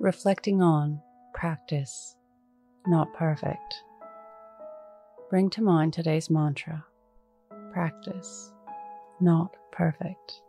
[0.00, 1.00] reflecting on
[1.34, 2.16] practice,
[2.86, 3.82] not perfect.
[5.30, 6.84] Bring to mind today's mantra
[7.72, 8.52] practice,
[9.20, 10.40] not perfect.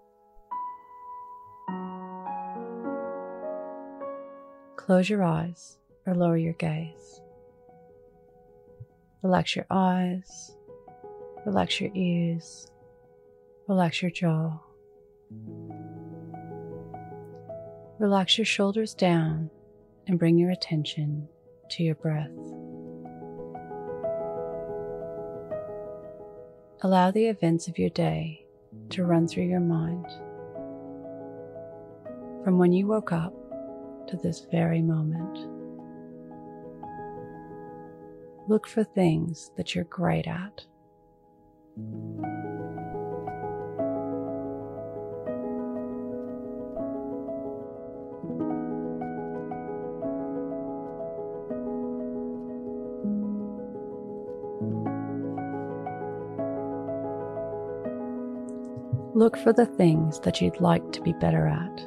[4.77, 7.21] Close your eyes or lower your gaze.
[9.21, 10.55] Relax your eyes,
[11.45, 12.71] relax your ears,
[13.67, 14.59] relax your jaw.
[17.99, 19.49] Relax your shoulders down
[20.07, 21.27] and bring your attention
[21.69, 22.31] to your breath.
[26.81, 28.45] Allow the events of your day
[28.91, 30.05] to run through your mind
[32.45, 33.33] from when you woke up
[34.07, 35.37] to this very moment.
[38.47, 40.63] Look for things that you're great at.
[59.19, 61.81] Look for the things that you'd like to be better at.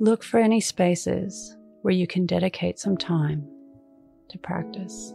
[0.00, 3.46] Look for any spaces where you can dedicate some time
[4.30, 5.14] to practice.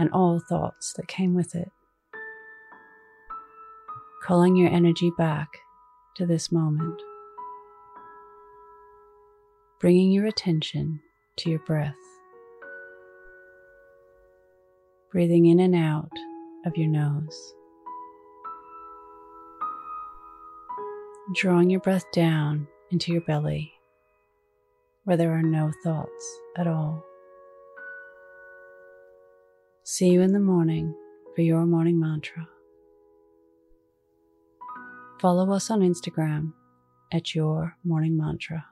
[0.00, 1.70] and all thoughts that came with it.
[4.24, 5.48] Calling your energy back
[6.16, 6.98] to this moment.
[9.78, 11.00] Bringing your attention
[11.36, 11.94] to your breath.
[15.12, 16.10] Breathing in and out
[16.64, 17.52] of your nose.
[21.34, 23.70] Drawing your breath down into your belly
[25.04, 27.04] where there are no thoughts at all.
[29.92, 30.94] See you in the morning
[31.34, 32.46] for your morning mantra.
[35.20, 36.52] Follow us on Instagram
[37.12, 38.64] at Your Morning Mantra.